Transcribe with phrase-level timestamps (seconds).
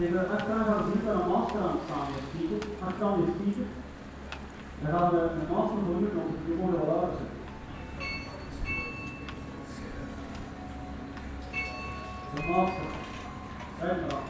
[0.00, 3.66] Skriver at her har du utdannet masterexamen i fizik, eksamen i fizik.
[4.82, 5.20] Jeg hadde
[5.50, 7.26] master på utdannet på nivå i overarbeid.
[12.48, 12.86] Master.
[13.80, 14.29] Veldig bra.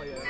[0.00, 0.29] Oh, yeah.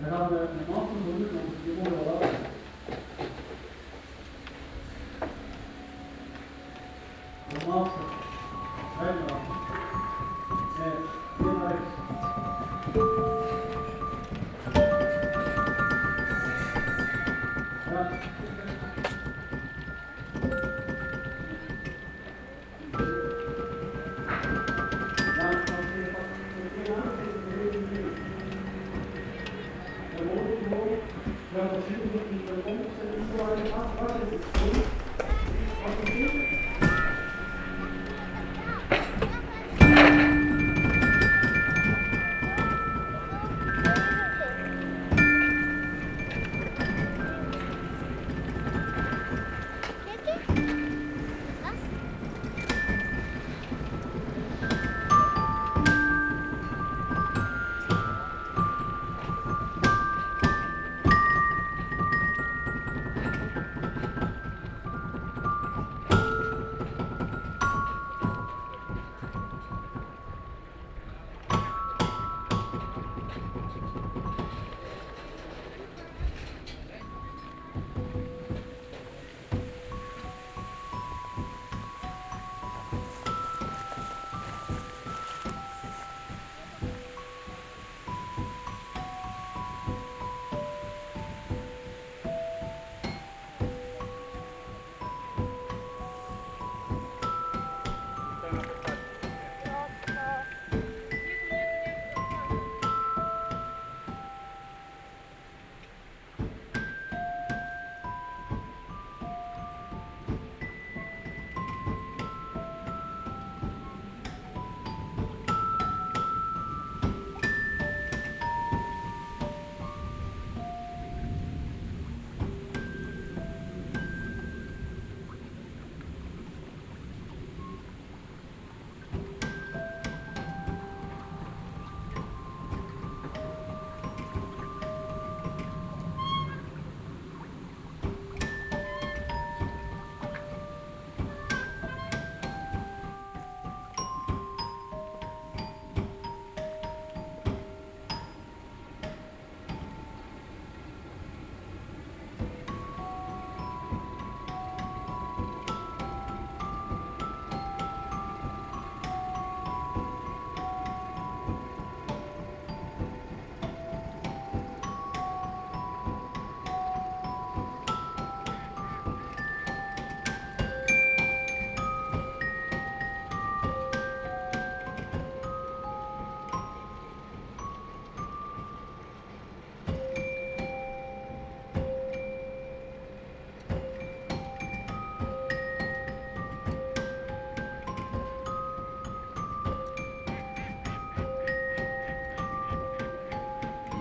[0.00, 3.23] Dan gaan we normaal gesproken, want die worden wel staan.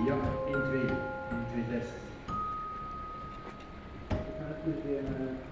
[0.06, 0.88] Ja, 1, 2, 1,
[1.52, 1.94] 2, test.
[4.10, 5.44] Ik ga het weer uh,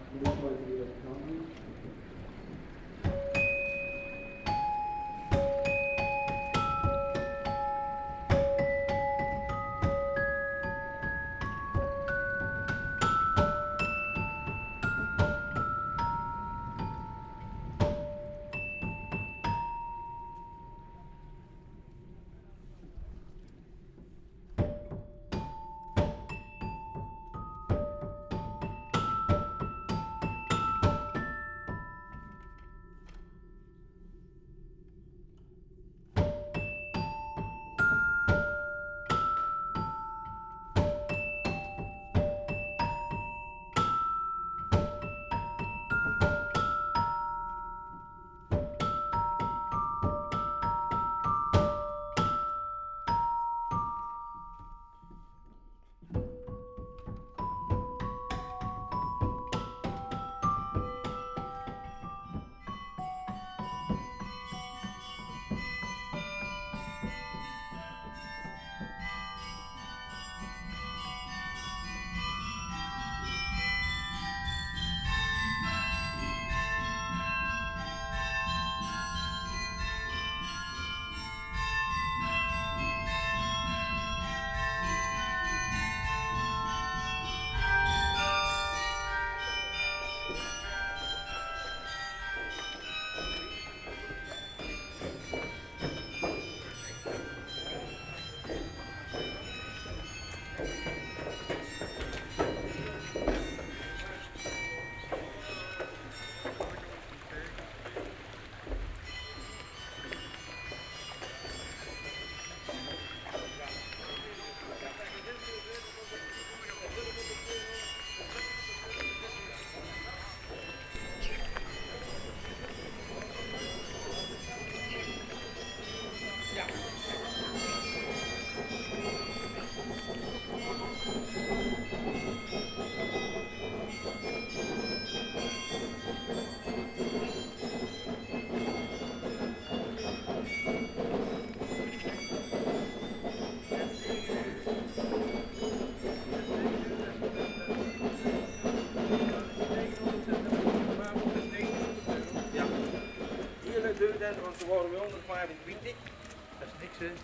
[155.48, 157.18] Dat is niks, in.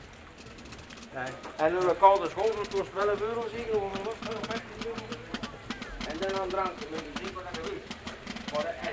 [1.56, 5.02] En een koude school, kost wel een euro zeker, of 15 euro.
[6.08, 8.87] En dan aan drankje, dat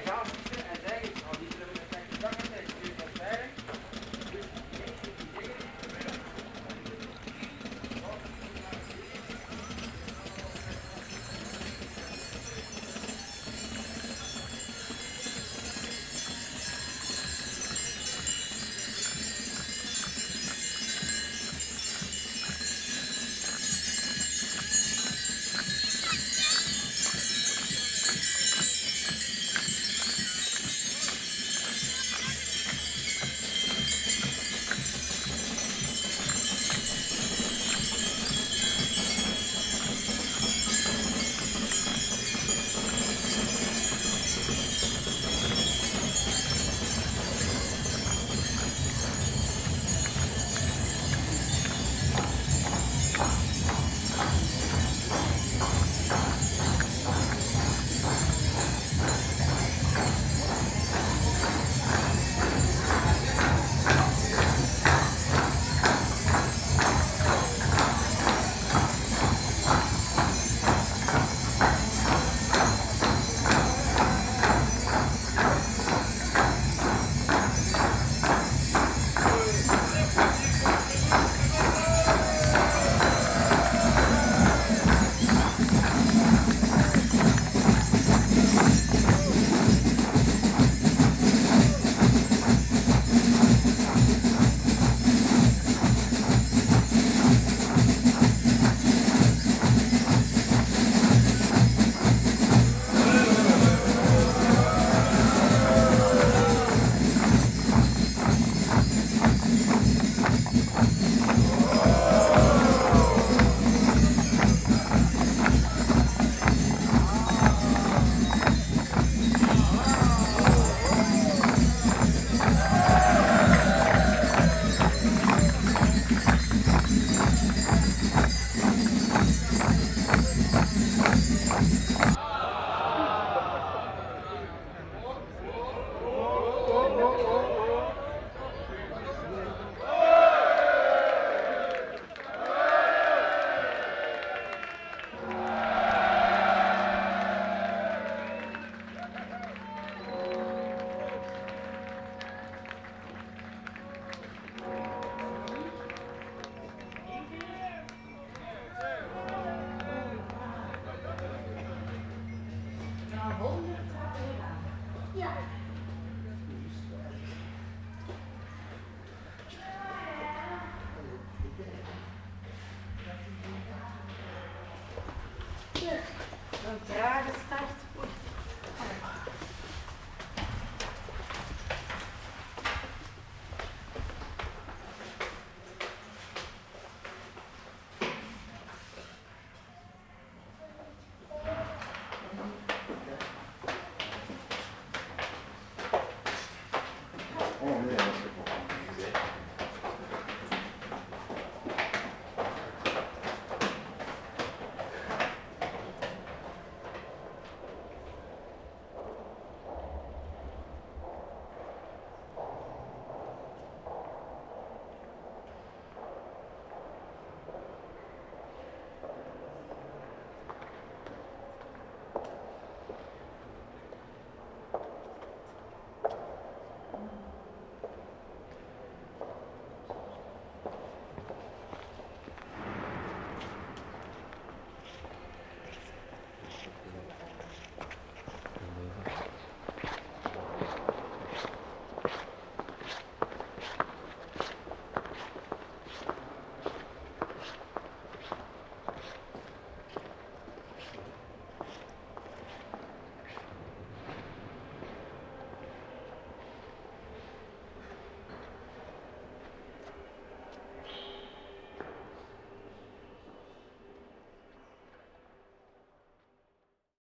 [175.90, 177.83] Een trage start.